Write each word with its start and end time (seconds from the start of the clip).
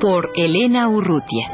Por 0.00 0.30
Elena 0.34 0.88
Urrutia. 0.88 1.46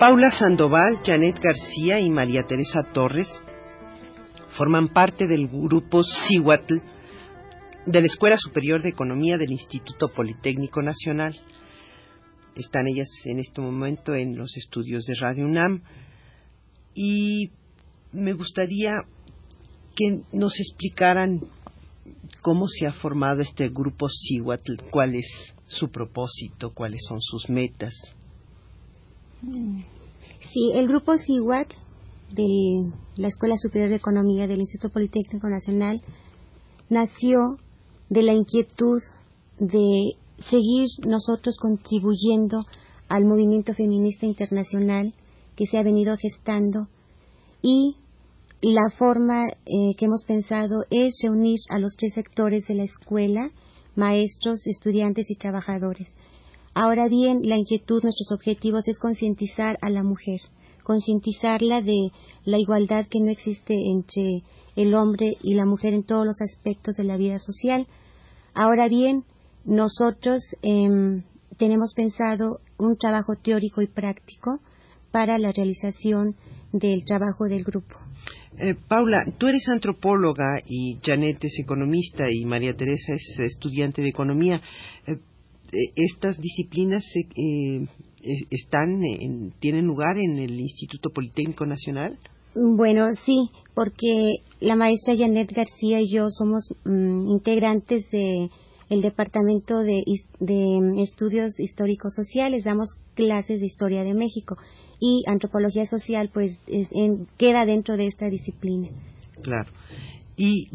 Paula 0.00 0.30
Sandoval, 0.30 1.00
Janet 1.04 1.38
García 1.40 2.00
y 2.00 2.08
María 2.08 2.44
Teresa 2.44 2.82
Torres 2.94 3.28
forman 4.56 4.88
parte 4.88 5.26
del 5.26 5.48
grupo 5.48 6.02
Cihuatl 6.02 6.76
de 7.84 8.00
la 8.00 8.06
Escuela 8.06 8.38
Superior 8.38 8.80
de 8.80 8.88
Economía 8.88 9.36
del 9.36 9.52
Instituto 9.52 10.08
Politécnico 10.08 10.80
Nacional. 10.80 11.38
Están 12.56 12.86
ellas 12.88 13.10
en 13.26 13.40
este 13.40 13.60
momento 13.60 14.14
en 14.14 14.38
los 14.38 14.56
estudios 14.56 15.04
de 15.04 15.16
Radio 15.16 15.44
UNAM 15.44 15.82
y 16.94 17.50
me 18.12 18.32
gustaría 18.32 19.02
que 19.94 20.22
nos 20.32 20.58
explicaran 20.58 21.40
cómo 22.42 22.66
se 22.66 22.86
ha 22.86 22.92
formado 22.92 23.40
este 23.40 23.68
grupo 23.68 24.08
Cihuatl, 24.08 24.74
cuál 24.90 25.14
es 25.14 25.26
su 25.66 25.90
propósito, 25.90 26.72
cuáles 26.74 27.02
son 27.08 27.20
sus 27.20 27.48
metas. 27.48 27.94
Sí, 29.42 30.72
el 30.74 30.88
grupo 30.88 31.16
Cihuatl 31.16 31.74
de 32.32 32.92
la 33.16 33.28
Escuela 33.28 33.56
Superior 33.56 33.90
de 33.90 33.96
Economía 33.96 34.46
del 34.46 34.60
Instituto 34.60 34.92
Politécnico 34.92 35.48
Nacional 35.48 36.00
nació 36.88 37.58
de 38.08 38.22
la 38.22 38.32
inquietud 38.32 39.00
de 39.58 40.12
seguir 40.50 40.88
nosotros 41.06 41.56
contribuyendo 41.58 42.64
al 43.08 43.24
movimiento 43.24 43.74
feminista 43.74 44.26
internacional 44.26 45.14
que 45.56 45.66
se 45.66 45.78
ha 45.78 45.82
venido 45.82 46.16
gestando 46.16 46.88
y 47.62 47.96
la 48.60 48.90
forma 48.96 49.48
eh, 49.48 49.94
que 49.96 50.04
hemos 50.06 50.24
pensado 50.24 50.84
es 50.90 51.14
reunir 51.22 51.58
a 51.68 51.78
los 51.78 51.94
tres 51.96 52.14
sectores 52.14 52.66
de 52.66 52.74
la 52.74 52.84
escuela, 52.84 53.50
maestros, 53.96 54.66
estudiantes 54.66 55.30
y 55.30 55.36
trabajadores. 55.36 56.08
Ahora 56.74 57.08
bien, 57.08 57.40
la 57.48 57.56
inquietud, 57.56 58.02
nuestros 58.02 58.30
objetivos 58.32 58.86
es 58.88 58.98
concientizar 58.98 59.78
a 59.82 59.90
la 59.90 60.02
mujer, 60.02 60.40
concientizarla 60.84 61.82
de 61.82 62.10
la 62.44 62.58
igualdad 62.58 63.06
que 63.06 63.20
no 63.20 63.30
existe 63.30 63.74
entre 63.74 64.42
el 64.76 64.94
hombre 64.94 65.36
y 65.42 65.54
la 65.54 65.66
mujer 65.66 65.92
en 65.92 66.04
todos 66.04 66.24
los 66.24 66.40
aspectos 66.40 66.94
de 66.96 67.04
la 67.04 67.16
vida 67.16 67.38
social, 67.38 67.86
Ahora 68.54 68.88
bien, 68.88 69.24
nosotros 69.64 70.42
em, 70.60 71.22
tenemos 71.56 71.94
pensado 71.94 72.60
un 72.78 72.96
trabajo 72.98 73.34
teórico 73.42 73.80
y 73.80 73.86
práctico 73.86 74.60
para 75.12 75.38
la 75.38 75.52
realización 75.52 76.34
del 76.72 77.04
trabajo 77.04 77.44
del 77.44 77.62
grupo. 77.62 77.98
Eh, 78.58 78.74
Paula, 78.88 79.18
tú 79.38 79.46
eres 79.46 79.68
antropóloga 79.68 80.60
y 80.66 80.98
Janet 81.02 81.44
es 81.44 81.58
economista 81.58 82.26
y 82.30 82.44
María 82.44 82.74
Teresa 82.74 83.14
es 83.14 83.38
estudiante 83.38 84.02
de 84.02 84.08
economía. 84.08 84.60
Eh, 85.06 85.12
eh, 85.12 85.76
¿Estas 85.96 86.38
disciplinas 86.38 87.04
están 88.50 89.00
tienen 89.58 89.86
lugar 89.86 90.18
en 90.18 90.38
el 90.38 90.60
Instituto 90.60 91.10
Politécnico 91.10 91.64
Nacional? 91.66 92.18
Bueno, 92.54 93.06
sí, 93.24 93.50
porque 93.74 94.34
la 94.60 94.76
maestra 94.76 95.16
Janet 95.16 95.50
García 95.52 96.00
y 96.00 96.12
yo 96.12 96.28
somos 96.28 96.68
mm, 96.84 97.30
integrantes 97.30 98.10
de 98.10 98.50
el 98.92 99.00
Departamento 99.00 99.78
de, 99.78 100.04
Estudios 100.98 101.58
Históricos 101.58 102.14
Sociales, 102.14 102.64
damos 102.64 102.94
clases 103.14 103.60
de 103.60 103.66
Historia 103.66 104.04
de 104.04 104.12
México 104.12 104.58
y 105.00 105.24
Antropología 105.26 105.86
Social, 105.86 106.28
pues 106.32 106.58
queda 107.38 107.64
dentro 107.64 107.96
de 107.96 108.06
esta 108.06 108.26
disciplina. 108.28 108.88
Claro. 109.42 109.70
¿Y 110.36 110.68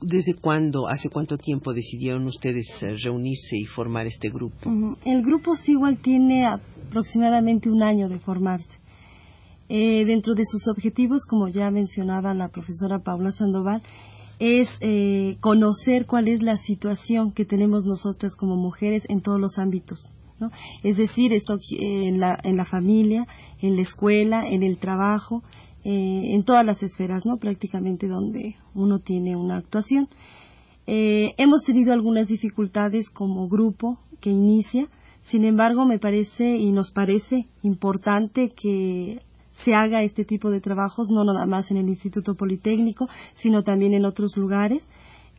desde 0.00 0.34
cuándo, 0.34 0.88
hace 0.88 1.10
cuánto 1.10 1.38
tiempo 1.38 1.72
decidieron 1.72 2.26
ustedes 2.26 2.66
eh, 2.82 2.96
reunirse 3.04 3.56
y 3.56 3.66
formar 3.66 4.08
este 4.08 4.30
grupo? 4.30 4.68
El 5.04 5.22
grupo 5.22 5.52
igual 5.68 5.98
tiene 5.98 6.44
aproximadamente 6.44 7.70
un 7.70 7.84
año 7.84 8.08
de 8.08 8.18
formarse. 8.18 8.78
Eh, 9.68 10.04
dentro 10.06 10.34
de 10.34 10.44
sus 10.44 10.66
objetivos, 10.66 11.24
como 11.24 11.46
ya 11.46 11.70
mencionaba 11.70 12.34
la 12.34 12.48
profesora 12.48 12.98
Paula 12.98 13.30
Sandoval, 13.30 13.82
es 14.38 14.68
eh, 14.80 15.36
conocer 15.40 16.06
cuál 16.06 16.28
es 16.28 16.42
la 16.42 16.56
situación 16.56 17.32
que 17.32 17.44
tenemos 17.44 17.84
nosotras 17.84 18.36
como 18.36 18.56
mujeres 18.56 19.04
en 19.08 19.20
todos 19.20 19.40
los 19.40 19.58
ámbitos. 19.58 20.10
¿no? 20.38 20.50
Es 20.82 20.96
decir, 20.96 21.32
esto 21.32 21.58
en 21.70 22.20
la, 22.20 22.38
en 22.42 22.56
la 22.56 22.64
familia, 22.64 23.26
en 23.60 23.76
la 23.76 23.82
escuela, 23.82 24.48
en 24.48 24.62
el 24.62 24.78
trabajo, 24.78 25.42
eh, 25.84 26.34
en 26.34 26.44
todas 26.44 26.64
las 26.64 26.82
esferas, 26.82 27.26
¿no? 27.26 27.36
prácticamente 27.36 28.06
donde 28.06 28.56
uno 28.74 29.00
tiene 29.00 29.36
una 29.36 29.56
actuación. 29.56 30.08
hemos 30.86 31.64
tenido 31.64 31.92
algunas 31.92 32.28
dificultades 32.28 33.10
como 33.10 33.48
grupo 33.48 33.98
que 34.20 34.30
inicia, 34.30 34.88
sin 35.22 35.44
embargo, 35.44 35.84
me 35.84 35.98
parece 35.98 36.56
y 36.56 36.72
nos 36.72 36.90
parece 36.90 37.46
importante 37.62 38.50
que 38.50 39.20
se 39.64 39.74
haga 39.74 40.02
este 40.02 40.24
tipo 40.24 40.50
de 40.50 40.60
trabajos, 40.60 41.10
no 41.10 41.24
nada 41.24 41.46
más 41.46 41.70
en 41.70 41.78
el 41.78 41.88
Instituto 41.88 42.34
Politécnico, 42.34 43.08
sino 43.34 43.62
también 43.62 43.94
en 43.94 44.04
otros 44.04 44.36
lugares. 44.36 44.86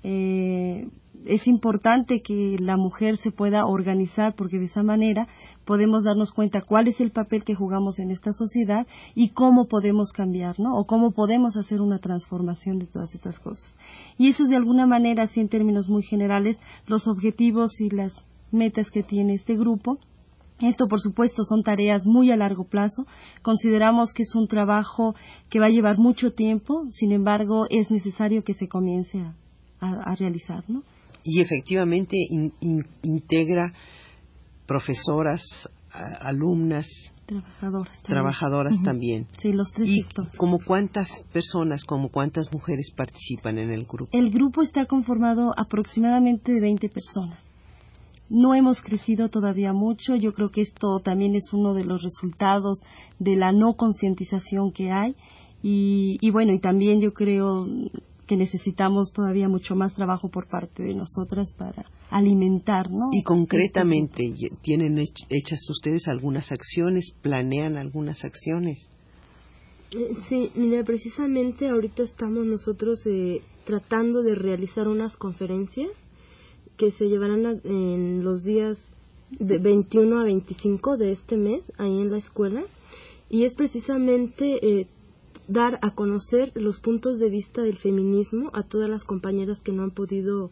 Eh, 0.03 0.87
es 1.25 1.47
importante 1.47 2.21
que 2.21 2.55
la 2.59 2.77
mujer 2.77 3.17
se 3.17 3.31
pueda 3.31 3.65
organizar 3.65 4.35
porque 4.35 4.57
de 4.57 4.65
esa 4.65 4.83
manera 4.83 5.27
podemos 5.65 6.03
darnos 6.03 6.31
cuenta 6.31 6.61
cuál 6.61 6.87
es 6.87 6.99
el 7.01 7.11
papel 7.11 7.43
que 7.43 7.55
jugamos 7.55 7.99
en 7.99 8.11
esta 8.11 8.31
sociedad 8.31 8.87
y 9.15 9.29
cómo 9.29 9.67
podemos 9.67 10.13
cambiar, 10.13 10.59
¿no? 10.59 10.77
O 10.77 10.85
cómo 10.85 11.11
podemos 11.11 11.57
hacer 11.57 11.81
una 11.81 11.99
transformación 11.99 12.79
de 12.79 12.87
todas 12.87 13.13
estas 13.13 13.39
cosas. 13.39 13.75
Y 14.17 14.29
eso 14.29 14.43
es 14.43 14.49
de 14.49 14.55
alguna 14.55 14.87
manera, 14.87 15.23
así 15.23 15.41
en 15.41 15.49
términos 15.49 15.89
muy 15.89 16.03
generales, 16.03 16.59
los 16.87 17.07
objetivos 17.07 17.79
y 17.81 17.89
las 17.89 18.13
metas 18.51 18.89
que 18.89 19.03
tiene 19.03 19.33
este 19.33 19.55
grupo 19.55 19.99
esto, 20.61 20.87
por 20.87 20.99
supuesto, 20.99 21.43
son 21.43 21.63
tareas 21.63 22.05
muy 22.05 22.31
a 22.31 22.35
largo 22.35 22.65
plazo. 22.65 23.05
Consideramos 23.41 24.13
que 24.13 24.23
es 24.23 24.35
un 24.35 24.47
trabajo 24.47 25.15
que 25.49 25.59
va 25.59 25.67
a 25.67 25.69
llevar 25.69 25.97
mucho 25.97 26.31
tiempo, 26.33 26.85
sin 26.91 27.11
embargo, 27.11 27.65
es 27.69 27.89
necesario 27.91 28.43
que 28.43 28.53
se 28.53 28.67
comience 28.67 29.19
a, 29.79 30.15
realizar. 30.15 30.63
¿no? 30.67 30.83
Y 31.23 31.39
efectivamente 31.41 32.17
integra 33.01 33.73
profesoras, 34.65 35.41
alumnas, 35.91 36.87
trabajadoras 37.25 38.01
también. 38.01 38.03
Trabajadoras 38.03 38.83
también. 38.83 39.27
Sí, 39.37 39.53
los 39.53 39.71
tres 39.71 39.87
¿Y 39.87 40.05
como 40.35 40.59
cuántas 40.59 41.07
personas, 41.31 41.83
como 41.85 42.09
cuántas 42.09 42.51
mujeres 42.51 42.91
participan 42.95 43.57
en 43.57 43.69
el 43.69 43.85
grupo? 43.85 44.09
El 44.11 44.31
grupo 44.31 44.61
está 44.61 44.85
conformado 44.85 45.51
aproximadamente 45.55 46.51
de 46.51 46.61
20 46.61 46.89
personas. 46.89 47.48
No 48.29 48.53
hemos 48.53 48.81
crecido 48.81 49.29
todavía 49.29 49.73
mucho. 49.73 50.15
Yo 50.15 50.33
creo 50.33 50.51
que 50.51 50.61
esto 50.61 50.99
también 50.99 51.35
es 51.35 51.51
uno 51.51 51.73
de 51.73 51.83
los 51.83 52.03
resultados 52.03 52.81
de 53.17 53.35
la 53.35 53.51
no 53.51 53.73
concientización 53.73 54.71
que 54.71 54.91
hay. 54.91 55.15
Y, 55.61 56.29
bueno, 56.31 56.53
y 56.53 56.59
también 56.59 57.01
yo 57.01 57.11
creo 57.13 57.67
que 58.27 58.37
necesitamos 58.37 59.11
todavía 59.11 59.49
mucho 59.49 59.75
más 59.75 59.93
trabajo 59.95 60.29
por 60.29 60.47
parte 60.47 60.83
de 60.83 60.93
nosotras 60.93 61.51
para 61.57 61.85
alimentar, 62.11 62.89
¿no? 62.91 63.09
Y 63.11 63.23
concretamente, 63.23 64.31
¿tienen 64.61 64.99
hechas 64.99 65.69
ustedes 65.69 66.07
algunas 66.07 66.51
acciones? 66.51 67.11
¿Planean 67.21 67.75
algunas 67.75 68.23
acciones? 68.23 68.87
Eh, 69.91 70.15
sí, 70.29 70.51
mira, 70.53 70.83
precisamente 70.83 71.67
ahorita 71.67 72.03
estamos 72.03 72.45
nosotros 72.45 73.01
eh, 73.07 73.41
tratando 73.65 74.21
de 74.21 74.35
realizar 74.35 74.87
unas 74.87 75.17
conferencias 75.17 75.89
que 76.79 76.91
se 76.91 77.09
llevarán 77.09 77.59
en 77.65 78.23
los 78.23 78.41
días 78.45 78.79
de 79.31 79.57
21 79.57 80.17
a 80.17 80.23
25 80.23 80.95
de 80.95 81.11
este 81.11 81.35
mes 81.35 81.61
ahí 81.77 81.99
en 81.99 82.09
la 82.09 82.19
escuela 82.19 82.63
y 83.29 83.43
es 83.43 83.53
precisamente 83.53 84.65
eh, 84.65 84.87
dar 85.49 85.77
a 85.81 85.93
conocer 85.93 86.53
los 86.55 86.79
puntos 86.79 87.19
de 87.19 87.29
vista 87.29 87.61
del 87.63 87.77
feminismo 87.77 88.49
a 88.53 88.63
todas 88.63 88.89
las 88.89 89.03
compañeras 89.03 89.59
que 89.59 89.73
no 89.73 89.83
han 89.83 89.91
podido 89.91 90.51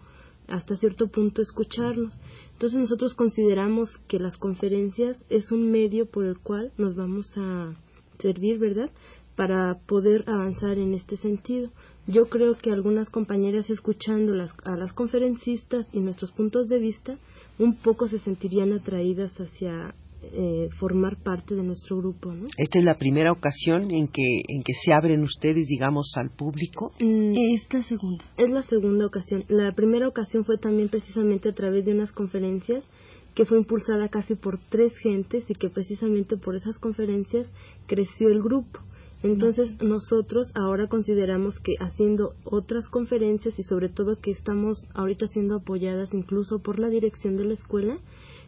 hasta 0.50 0.76
cierto 0.76 1.08
punto 1.08 1.42
escucharnos. 1.42 2.14
Entonces 2.52 2.78
nosotros 2.78 3.14
consideramos 3.14 3.98
que 4.10 4.20
las 4.20 4.38
conferencias 4.38 5.24
es 5.30 5.54
un 5.54 5.72
medio 5.72 6.08
por 6.08 6.26
el 6.26 6.38
cual 6.40 6.74
nos 6.78 6.98
vamos 6.98 7.32
a 7.38 7.74
servir, 8.20 8.60
¿verdad? 8.60 8.90
Para 9.38 9.80
poder 9.86 10.26
avanzar 10.28 10.78
en 10.78 10.94
este 10.94 11.16
sentido. 11.16 11.70
Yo 12.08 12.28
creo 12.28 12.58
que 12.58 12.72
algunas 12.72 13.10
compañeras 13.10 13.70
escuchando 13.70 14.34
las, 14.34 14.52
a 14.66 14.76
las 14.76 14.92
conferencistas 14.92 15.88
y 15.94 16.02
nuestros 16.02 16.34
puntos 16.34 16.68
de 16.68 16.80
vista, 16.80 17.18
un 17.60 17.76
poco 17.76 18.10
se 18.10 18.20
sentirían 18.20 18.74
atraídas 18.74 19.32
hacia 19.40 19.94
eh, 20.24 20.70
formar 20.80 21.18
parte 21.22 21.54
de 21.54 21.64
nuestro 21.64 21.98
grupo. 21.98 22.34
¿no? 22.34 22.48
¿Esta 22.58 22.80
es 22.80 22.86
la 22.86 22.98
primera 22.98 23.32
ocasión 23.32 23.84
en 23.92 24.08
que, 24.08 24.42
en 24.48 24.64
que 24.64 24.74
se 24.84 24.92
abren 24.92 25.22
ustedes, 25.22 25.68
digamos, 25.68 26.12
al 26.16 26.32
público? 26.32 26.92
Mm, 27.00 27.34
es 27.54 27.72
la 27.72 27.84
segunda. 27.84 28.26
Es 28.36 28.50
la 28.50 28.64
segunda 28.64 29.06
ocasión. 29.06 29.44
La 29.48 29.72
primera 29.74 30.08
ocasión 30.08 30.44
fue 30.44 30.58
también 30.58 30.90
precisamente 30.90 31.50
a 31.50 31.54
través 31.54 31.86
de 31.86 31.94
unas 31.94 32.12
conferencias 32.12 32.84
que 33.36 33.46
fue 33.46 33.60
impulsada 33.60 34.08
casi 34.08 34.34
por 34.34 34.58
tres 34.58 34.98
gentes 34.98 35.48
y 35.50 35.54
que 35.54 35.70
precisamente 35.70 36.36
por 36.38 36.56
esas 36.56 36.80
conferencias 36.80 37.48
creció 37.86 38.30
el 38.30 38.42
grupo. 38.42 38.80
Entonces 39.24 39.82
nosotros 39.82 40.52
ahora 40.54 40.88
consideramos 40.88 41.60
que 41.60 41.74
haciendo 41.80 42.36
otras 42.44 42.88
conferencias 42.88 43.58
y 43.58 43.64
sobre 43.64 43.90
todo 43.90 44.20
que 44.20 44.32
estamos 44.32 44.86
ahorita 44.94 45.28
siendo 45.28 45.56
apoyadas 45.56 46.14
incluso 46.14 46.60
por 46.60 46.80
la 46.80 46.90
dirección 46.90 47.36
de 47.36 47.46
la 47.46 47.54
escuela, 47.56 47.98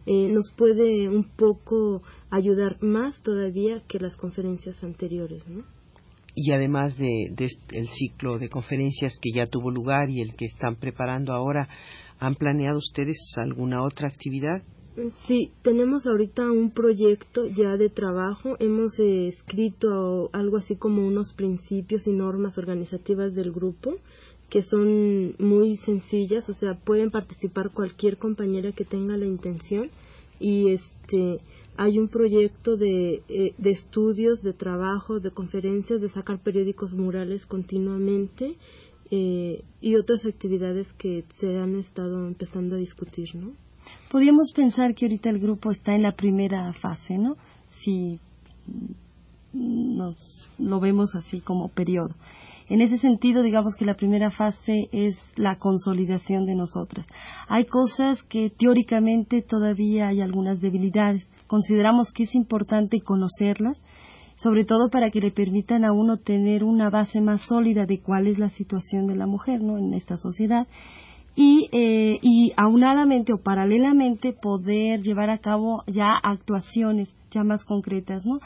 eh, 0.05 0.29
nos 0.29 0.51
puede 0.51 1.09
un 1.09 1.23
poco 1.23 2.03
ayudar 2.29 2.81
más 2.81 3.21
todavía 3.23 3.83
que 3.87 3.99
las 3.99 4.15
conferencias 4.15 4.83
anteriores, 4.83 5.47
¿no? 5.47 5.63
Y 6.35 6.51
además 6.51 6.97
de, 6.97 7.33
el 7.71 7.89
ciclo 7.89 8.37
de 8.37 8.49
conferencias 8.49 9.17
que 9.19 9.31
ya 9.35 9.47
tuvo 9.47 9.71
lugar 9.71 10.09
y 10.09 10.21
el 10.21 10.35
que 10.35 10.45
están 10.45 10.75
preparando 10.75 11.33
ahora, 11.33 11.67
¿han 12.19 12.35
planeado 12.35 12.77
ustedes 12.77 13.17
alguna 13.37 13.83
otra 13.83 14.07
actividad? 14.07 14.61
Sí, 15.27 15.51
tenemos 15.61 16.05
ahorita 16.05 16.51
un 16.51 16.71
proyecto 16.71 17.45
ya 17.45 17.77
de 17.77 17.89
trabajo. 17.89 18.57
Hemos 18.59 18.99
eh, 18.99 19.29
escrito 19.29 20.29
algo 20.33 20.57
así 20.57 20.75
como 20.75 21.07
unos 21.07 21.33
principios 21.33 22.05
y 22.05 22.11
normas 22.11 22.57
organizativas 22.57 23.33
del 23.33 23.51
grupo 23.51 23.95
que 24.49 24.63
son 24.63 25.35
muy 25.37 25.77
sencillas, 25.77 26.49
o 26.49 26.53
sea, 26.53 26.73
pueden 26.73 27.11
participar 27.11 27.71
cualquier 27.71 28.17
compañera 28.17 28.71
que 28.71 28.83
tenga 28.83 29.15
la 29.15 29.25
intención 29.25 29.91
y 30.39 30.71
este 30.71 31.39
hay 31.77 31.97
un 31.97 32.09
proyecto 32.09 32.75
de, 32.75 33.21
eh, 33.29 33.53
de 33.57 33.69
estudios, 33.69 34.41
de 34.41 34.53
trabajo, 34.53 35.19
de 35.19 35.31
conferencias, 35.31 36.01
de 36.01 36.09
sacar 36.09 36.41
periódicos 36.41 36.91
murales 36.93 37.45
continuamente 37.45 38.57
eh, 39.11 39.63
y 39.79 39.95
otras 39.95 40.25
actividades 40.25 40.91
que 40.93 41.23
se 41.39 41.57
han 41.57 41.77
estado 41.77 42.27
empezando 42.27 42.75
a 42.75 42.79
discutir, 42.79 43.33
¿no? 43.35 43.53
Podríamos 44.11 44.51
pensar 44.55 44.95
que 44.95 45.05
ahorita 45.05 45.29
el 45.29 45.39
grupo 45.39 45.71
está 45.71 45.95
en 45.95 46.03
la 46.03 46.13
primera 46.13 46.73
fase, 46.73 47.17
¿no? 47.17 47.35
Si 47.83 48.19
nos 49.53 50.15
lo 50.57 50.79
vemos 50.79 51.15
así 51.15 51.41
como 51.41 51.69
periodo. 51.69 52.15
En 52.69 52.81
ese 52.81 52.99
sentido, 52.99 53.41
digamos 53.41 53.75
que 53.75 53.85
la 53.85 53.95
primera 53.95 54.29
fase 54.29 54.89
es 54.91 55.17
la 55.35 55.57
consolidación 55.57 56.45
de 56.45 56.53
nosotras. 56.53 57.07
Hay 57.47 57.65
cosas 57.65 58.21
que 58.23 58.51
teóricamente 58.51 59.41
todavía 59.41 60.09
hay 60.09 60.21
algunas 60.21 60.61
debilidades. 60.61 61.27
Consideramos 61.47 62.11
que 62.11 62.23
es 62.23 62.35
importante 62.35 63.01
conocerlas, 63.01 63.81
sobre 64.35 64.65
todo 64.65 64.89
para 64.91 65.09
que 65.09 65.19
le 65.19 65.31
permitan 65.31 65.83
a 65.83 65.91
uno 65.91 66.17
tener 66.17 66.63
una 66.63 66.91
base 66.91 67.21
más 67.21 67.41
sólida 67.41 67.87
de 67.87 68.01
cuál 68.01 68.27
es 68.27 68.37
la 68.37 68.49
situación 68.49 69.07
de 69.07 69.15
la 69.15 69.25
mujer 69.25 69.63
¿no? 69.63 69.79
en 69.79 69.95
esta 69.95 70.17
sociedad 70.17 70.67
y, 71.41 71.69
eh, 71.71 72.19
y 72.21 72.51
aunadamente 72.57 73.31
o 73.31 73.37
paralelamente 73.37 74.33
poder 74.33 75.01
llevar 75.03 75.29
a 75.29 75.37
cabo 75.37 75.85
ya 75.87 76.17
actuaciones 76.21 77.15
ya 77.31 77.45
más 77.45 77.63
concretas, 77.63 78.25
¿no? 78.25 78.39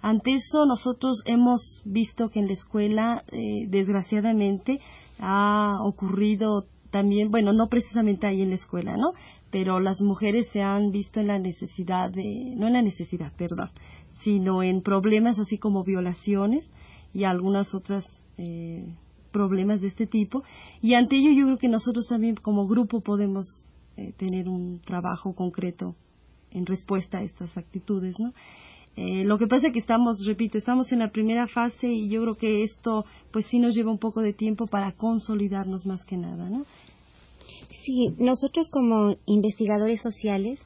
Ante 0.00 0.32
eso 0.32 0.64
nosotros 0.64 1.20
hemos 1.26 1.82
visto 1.84 2.30
que 2.30 2.40
en 2.40 2.46
la 2.46 2.54
escuela, 2.54 3.22
eh, 3.32 3.66
desgraciadamente, 3.68 4.80
ha 5.18 5.76
ocurrido 5.82 6.64
también, 6.90 7.30
bueno, 7.30 7.52
no 7.52 7.66
precisamente 7.68 8.26
ahí 8.26 8.40
en 8.40 8.48
la 8.48 8.54
escuela, 8.54 8.96
¿no? 8.96 9.12
Pero 9.50 9.78
las 9.78 10.00
mujeres 10.00 10.48
se 10.50 10.62
han 10.62 10.90
visto 10.90 11.20
en 11.20 11.26
la 11.26 11.38
necesidad 11.38 12.10
de, 12.10 12.54
no 12.56 12.68
en 12.68 12.72
la 12.72 12.80
necesidad, 12.80 13.30
perdón, 13.36 13.68
sino 14.22 14.62
en 14.62 14.80
problemas 14.80 15.38
así 15.38 15.58
como 15.58 15.84
violaciones 15.84 16.70
y 17.12 17.24
algunas 17.24 17.74
otras 17.74 18.06
eh, 18.38 18.86
problemas 19.32 19.80
de 19.80 19.88
este 19.88 20.06
tipo 20.06 20.42
y 20.80 20.94
ante 20.94 21.16
ello 21.16 21.30
yo 21.32 21.46
creo 21.46 21.58
que 21.58 21.68
nosotros 21.68 22.06
también 22.08 22.36
como 22.36 22.66
grupo 22.66 23.00
podemos 23.00 23.68
eh, 23.96 24.12
tener 24.16 24.48
un 24.48 24.80
trabajo 24.80 25.34
concreto 25.34 25.94
en 26.50 26.66
respuesta 26.66 27.18
a 27.18 27.22
estas 27.22 27.56
actitudes, 27.56 28.18
¿no? 28.18 28.32
Eh, 28.96 29.24
lo 29.24 29.38
que 29.38 29.46
pasa 29.46 29.68
es 29.68 29.72
que 29.72 29.78
estamos, 29.78 30.24
repito, 30.26 30.58
estamos 30.58 30.90
en 30.90 30.98
la 30.98 31.12
primera 31.12 31.46
fase 31.46 31.86
y 31.86 32.08
yo 32.08 32.22
creo 32.22 32.34
que 32.36 32.64
esto 32.64 33.04
pues 33.30 33.46
sí 33.46 33.60
nos 33.60 33.74
lleva 33.74 33.92
un 33.92 33.98
poco 33.98 34.22
de 34.22 34.32
tiempo 34.32 34.66
para 34.66 34.92
consolidarnos 34.92 35.86
más 35.86 36.04
que 36.04 36.16
nada, 36.16 36.50
¿no? 36.50 36.64
Sí, 37.84 38.14
nosotros 38.18 38.68
como 38.70 39.14
investigadores 39.26 40.02
sociales 40.02 40.60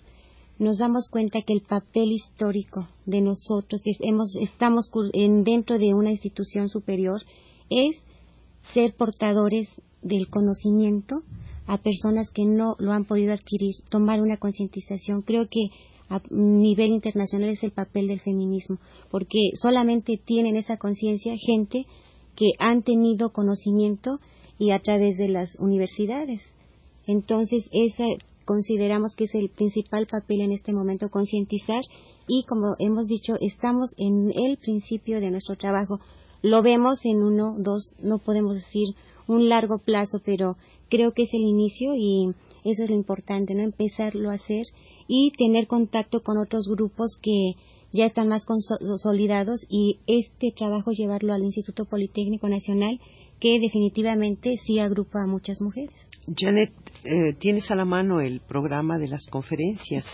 nos 0.58 0.78
damos 0.78 1.08
cuenta 1.10 1.42
que 1.42 1.52
el 1.52 1.60
papel 1.60 2.12
histórico 2.12 2.88
de 3.04 3.20
nosotros, 3.20 3.82
que 3.82 3.96
hemos, 4.00 4.34
estamos 4.36 4.90
en, 5.12 5.44
dentro 5.44 5.78
de 5.78 5.92
una 5.92 6.10
institución 6.10 6.68
superior, 6.68 7.20
es 7.68 8.00
ser 8.74 8.94
portadores 8.94 9.68
del 10.02 10.28
conocimiento 10.28 11.22
a 11.66 11.78
personas 11.78 12.30
que 12.30 12.44
no 12.44 12.74
lo 12.78 12.92
han 12.92 13.04
podido 13.04 13.32
adquirir, 13.32 13.74
tomar 13.88 14.20
una 14.20 14.36
concientización. 14.36 15.22
Creo 15.22 15.48
que 15.48 15.68
a 16.08 16.20
nivel 16.30 16.90
internacional 16.90 17.48
es 17.48 17.62
el 17.62 17.72
papel 17.72 18.08
del 18.08 18.20
feminismo, 18.20 18.78
porque 19.10 19.38
solamente 19.60 20.20
tienen 20.24 20.56
esa 20.56 20.76
conciencia 20.76 21.34
gente 21.38 21.86
que 22.36 22.50
han 22.58 22.82
tenido 22.82 23.32
conocimiento 23.32 24.18
y 24.58 24.70
a 24.70 24.80
través 24.80 25.16
de 25.16 25.28
las 25.28 25.54
universidades. 25.58 26.42
Entonces, 27.06 27.64
esa 27.72 28.04
consideramos 28.44 29.14
que 29.14 29.24
es 29.24 29.34
el 29.34 29.48
principal 29.50 30.06
papel 30.06 30.40
en 30.40 30.52
este 30.52 30.72
momento, 30.72 31.10
concientizar 31.10 31.80
y, 32.26 32.44
como 32.44 32.74
hemos 32.78 33.06
dicho, 33.06 33.34
estamos 33.40 33.92
en 33.96 34.30
el 34.34 34.56
principio 34.58 35.20
de 35.20 35.30
nuestro 35.30 35.56
trabajo 35.56 36.00
lo 36.42 36.62
vemos 36.62 37.04
en 37.04 37.22
uno, 37.22 37.54
dos, 37.58 37.92
no 38.02 38.18
podemos 38.18 38.56
decir 38.56 38.94
un 39.26 39.48
largo 39.48 39.78
plazo, 39.78 40.20
pero 40.24 40.56
creo 40.88 41.12
que 41.12 41.22
es 41.22 41.34
el 41.34 41.42
inicio 41.42 41.94
y 41.94 42.34
eso 42.64 42.82
es 42.82 42.90
lo 42.90 42.96
importante, 42.96 43.54
¿no? 43.54 43.62
Empezarlo 43.62 44.30
a 44.30 44.34
hacer 44.34 44.64
y 45.08 45.32
tener 45.38 45.66
contacto 45.66 46.22
con 46.22 46.36
otros 46.38 46.68
grupos 46.68 47.16
que 47.20 47.54
ya 47.92 48.06
están 48.06 48.28
más 48.28 48.44
consolidados 48.44 49.66
y 49.68 49.98
este 50.06 50.52
trabajo 50.52 50.92
llevarlo 50.92 51.32
al 51.32 51.44
Instituto 51.44 51.84
Politécnico 51.84 52.48
Nacional 52.48 52.98
que 53.42 53.58
definitivamente 53.58 54.56
sí 54.64 54.78
agrupa 54.78 55.24
a 55.24 55.26
muchas 55.26 55.60
mujeres. 55.60 55.90
Janet, 56.38 56.70
eh, 57.02 57.32
tienes 57.40 57.68
a 57.72 57.74
la 57.74 57.84
mano 57.84 58.20
el 58.20 58.38
programa 58.38 58.98
de 58.98 59.08
las 59.08 59.26
conferencias 59.26 60.06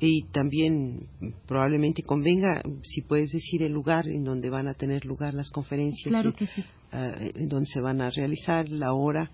y 0.00 0.24
también 0.32 1.06
probablemente 1.46 2.02
convenga 2.02 2.60
si 2.82 3.02
puedes 3.02 3.30
decir 3.30 3.62
el 3.62 3.70
lugar 3.70 4.08
en 4.08 4.24
donde 4.24 4.50
van 4.50 4.66
a 4.66 4.74
tener 4.74 5.04
lugar 5.04 5.32
las 5.32 5.50
conferencias, 5.50 6.08
claro 6.08 6.34
que 6.34 6.48
sí. 6.48 6.64
Eh, 6.92 7.32
en 7.36 7.48
donde 7.48 7.66
se 7.66 7.80
van 7.80 8.00
a 8.00 8.10
realizar, 8.10 8.68
la 8.68 8.92
hora 8.94 9.30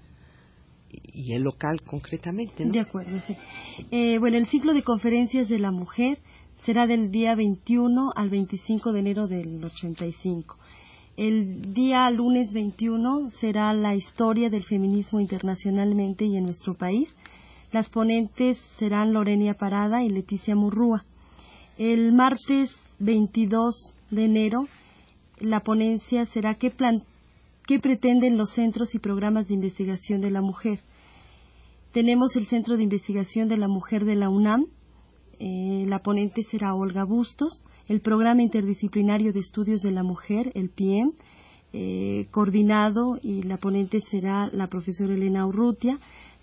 y 0.90 1.32
el 1.32 1.40
local 1.40 1.80
concretamente. 1.86 2.66
¿no? 2.66 2.72
De 2.72 2.80
acuerdo, 2.80 3.18
sí. 3.20 3.34
Eh, 3.90 4.18
bueno, 4.18 4.36
el 4.36 4.44
ciclo 4.44 4.74
de 4.74 4.82
conferencias 4.82 5.48
de 5.48 5.58
la 5.58 5.70
mujer 5.70 6.18
será 6.66 6.86
del 6.86 7.10
día 7.10 7.34
21 7.34 8.12
al 8.14 8.28
25 8.28 8.92
de 8.92 9.00
enero 9.00 9.26
del 9.26 9.64
85. 9.64 10.58
El 11.18 11.74
día 11.74 12.08
lunes 12.10 12.52
21 12.52 13.30
será 13.40 13.74
la 13.74 13.96
historia 13.96 14.50
del 14.50 14.62
feminismo 14.62 15.18
internacionalmente 15.18 16.24
y 16.24 16.36
en 16.36 16.44
nuestro 16.44 16.74
país. 16.74 17.12
Las 17.72 17.90
ponentes 17.90 18.56
serán 18.78 19.12
Lorenia 19.12 19.54
Parada 19.54 20.04
y 20.04 20.10
Leticia 20.10 20.54
Murrúa. 20.54 21.04
El 21.76 22.12
martes 22.12 22.70
22 23.00 23.92
de 24.12 24.26
enero 24.26 24.68
la 25.40 25.58
ponencia 25.58 26.24
será 26.26 26.54
¿qué, 26.54 26.72
qué 27.66 27.80
pretenden 27.80 28.38
los 28.38 28.52
centros 28.52 28.94
y 28.94 29.00
programas 29.00 29.48
de 29.48 29.54
investigación 29.54 30.20
de 30.20 30.30
la 30.30 30.40
mujer. 30.40 30.78
Tenemos 31.92 32.36
el 32.36 32.46
Centro 32.46 32.76
de 32.76 32.84
Investigación 32.84 33.48
de 33.48 33.56
la 33.56 33.66
Mujer 33.66 34.04
de 34.04 34.14
la 34.14 34.28
UNAM. 34.28 34.66
Eh, 35.40 35.84
la 35.86 36.00
ponente 36.00 36.42
será 36.42 36.74
Olga 36.74 37.04
Bustos 37.04 37.62
el 37.88 38.00
Programa 38.02 38.42
Interdisciplinario 38.42 39.32
de 39.32 39.40
Estudios 39.40 39.80
de 39.80 39.90
la 39.90 40.02
Mujer, 40.02 40.52
el 40.54 40.68
PIEM, 40.68 41.12
eh, 41.72 42.26
coordinado 42.30 43.18
y 43.22 43.42
la 43.42 43.56
ponente 43.56 44.00
será 44.10 44.48
la 44.52 44.66
profesora 44.68 45.14
Elena 45.14 45.46
Urrutia, 45.46 45.98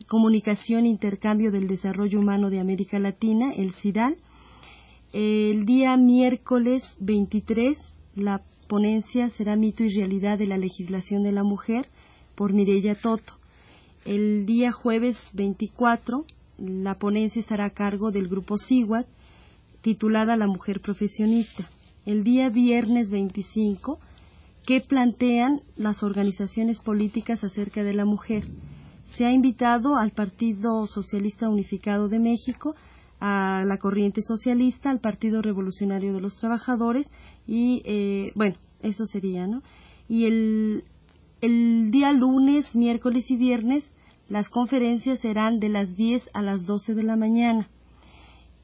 Comunicación 0.08 0.86
e 0.86 0.90
Intercambio 0.90 1.52
del 1.52 1.68
Desarrollo 1.68 2.20
Humano 2.20 2.50
de 2.50 2.60
América 2.60 3.00
Latina, 3.00 3.54
el 3.56 3.74
CIDAL. 3.74 4.18
El 5.14 5.66
día 5.66 5.96
miércoles 5.98 6.84
23, 7.00 7.78
la 8.16 8.42
ponencia 8.68 9.30
será 9.30 9.56
Mito 9.56 9.84
y 9.84 9.96
Realidad 9.96 10.40
de 10.40 10.48
la 10.48 10.58
Legislación 10.58 11.24
de 11.24 11.32
la 11.32 11.44
Mujer 11.44 11.88
por 12.36 12.54
Mireya 12.54 12.96
Toto. 12.96 13.34
El 14.04 14.46
día 14.46 14.72
jueves 14.72 15.16
24, 15.34 16.26
la 16.58 16.96
ponencia 16.96 17.40
estará 17.40 17.66
a 17.66 17.70
cargo 17.72 18.12
del 18.12 18.28
grupo 18.28 18.58
SIWAT, 18.58 19.08
titulada 19.82 20.36
La 20.38 20.48
Mujer 20.48 20.82
Profesionista. 20.82 21.70
El 22.06 22.24
día 22.24 22.50
viernes 22.50 23.10
25, 23.12 24.00
¿qué 24.66 24.82
plantean 24.82 25.62
las 25.76 26.04
organizaciones 26.04 26.80
políticas 26.80 27.44
acerca 27.44 27.84
de 27.84 27.94
la 27.94 28.06
mujer? 28.06 28.46
Se 29.06 29.26
ha 29.26 29.32
invitado 29.32 29.96
al 29.98 30.12
Partido 30.12 30.88
Socialista 30.88 31.50
Unificado 31.50 32.08
de 32.10 32.20
México, 32.20 32.76
a 33.20 33.64
la 33.66 33.78
Corriente 33.78 34.22
Socialista, 34.22 34.90
al 34.90 35.00
Partido 35.00 35.42
Revolucionario 35.42 36.14
de 36.14 36.22
los 36.22 36.36
Trabajadores 36.38 37.10
y, 37.48 37.82
eh, 37.86 38.32
bueno, 38.36 38.56
eso 38.82 39.06
sería, 39.06 39.48
¿no? 39.48 39.62
Y 40.08 40.26
el, 40.26 40.84
el 41.42 41.92
día 41.92 42.12
lunes, 42.12 42.76
miércoles 42.76 43.30
y 43.30 43.38
viernes, 43.38 43.90
las 44.30 44.50
conferencias 44.50 45.20
serán 45.20 45.60
de 45.60 45.70
las 45.70 45.96
10 45.96 46.30
a 46.34 46.42
las 46.42 46.66
12 46.66 46.94
de 46.96 47.04
la 47.04 47.16
mañana. 47.16 47.70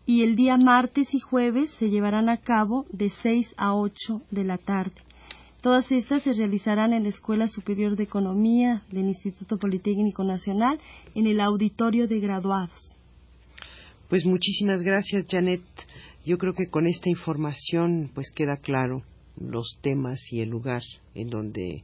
Y 0.05 0.23
el 0.23 0.35
día 0.35 0.57
martes 0.57 1.13
y 1.13 1.19
jueves 1.19 1.69
se 1.77 1.89
llevarán 1.89 2.29
a 2.29 2.37
cabo 2.37 2.85
de 2.91 3.09
6 3.09 3.53
a 3.57 3.75
8 3.75 4.21
de 4.31 4.43
la 4.43 4.57
tarde. 4.57 4.95
Todas 5.61 5.91
estas 5.91 6.23
se 6.23 6.33
realizarán 6.33 6.91
en 6.91 7.03
la 7.03 7.09
Escuela 7.09 7.47
Superior 7.47 7.95
de 7.95 8.03
Economía 8.03 8.81
del 8.91 9.05
Instituto 9.05 9.57
Politécnico 9.57 10.23
Nacional 10.23 10.79
en 11.13 11.27
el 11.27 11.39
auditorio 11.39 12.07
de 12.07 12.19
graduados. 12.19 12.97
Pues 14.09 14.25
muchísimas 14.25 14.81
gracias, 14.81 15.27
Janet. 15.29 15.61
Yo 16.25 16.39
creo 16.39 16.53
que 16.53 16.67
con 16.69 16.87
esta 16.87 17.09
información 17.09 18.09
pues 18.13 18.31
queda 18.31 18.57
claro 18.57 19.03
los 19.39 19.77
temas 19.81 20.19
y 20.31 20.41
el 20.41 20.49
lugar 20.49 20.81
en 21.13 21.29
donde 21.29 21.83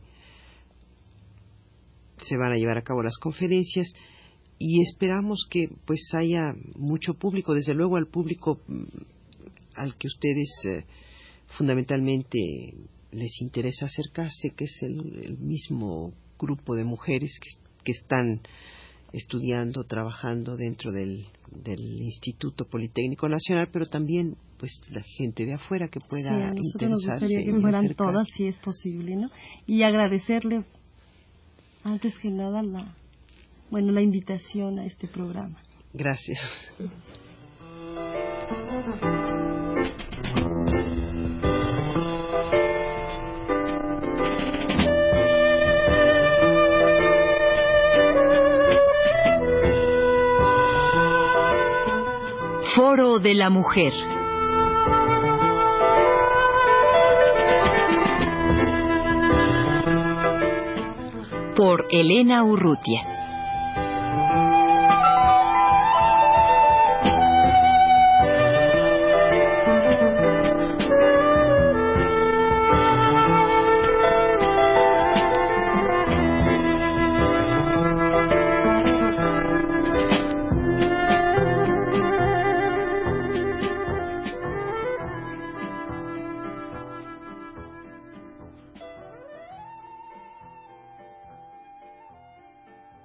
se 2.27 2.37
van 2.37 2.51
a 2.51 2.57
llevar 2.57 2.77
a 2.77 2.83
cabo 2.83 3.01
las 3.03 3.17
conferencias 3.17 3.93
y 4.59 4.81
esperamos 4.81 5.47
que 5.49 5.69
pues 5.85 6.09
haya 6.13 6.53
mucho 6.75 7.13
público, 7.13 7.53
desde 7.53 7.73
luego 7.73 7.97
al 7.97 8.07
público 8.07 8.61
mm, 8.67 8.83
al 9.75 9.95
que 9.95 10.07
ustedes 10.07 10.49
eh, 10.65 10.85
fundamentalmente 11.57 12.39
les 13.11 13.41
interesa 13.41 13.85
acercarse, 13.85 14.51
que 14.55 14.65
es 14.65 14.77
el, 14.81 15.37
mismo 15.39 16.13
grupo 16.39 16.75
de 16.75 16.83
mujeres 16.83 17.39
que, 17.39 17.49
que, 17.83 17.91
están 17.91 18.41
estudiando, 19.13 19.83
trabajando 19.85 20.57
dentro 20.57 20.91
del, 20.91 21.25
del, 21.51 22.01
Instituto 22.01 22.65
Politécnico 22.65 23.29
Nacional, 23.29 23.69
pero 23.71 23.85
también 23.85 24.35
pues 24.57 24.81
la 24.91 25.01
gente 25.01 25.45
de 25.45 25.53
afuera 25.53 25.87
que 25.87 25.99
pueda 25.99 26.29
sí, 26.29 26.43
a 26.43 26.53
nosotros 26.53 26.89
nos 26.89 27.05
gustaría 27.05 27.43
que 27.43 27.61
fueran 27.61 27.95
todas, 27.95 28.27
si 28.35 28.47
es 28.47 28.57
posible, 28.57 29.15
¿no? 29.15 29.29
Y 29.65 29.83
agradecerle 29.83 30.65
antes 31.83 32.17
que 32.17 32.29
nada 32.29 32.63
la 32.63 32.85
bueno 33.69 33.91
la 33.91 34.01
invitación 34.01 34.79
a 34.79 34.85
este 34.85 35.07
programa. 35.07 35.57
Gracias. 35.93 36.39
Foro 52.75 53.19
de 53.19 53.33
la 53.33 53.49
Mujer. 53.49 54.16
Por 61.57 61.87
Elena 61.89 62.43
Urrutia. 62.43 63.16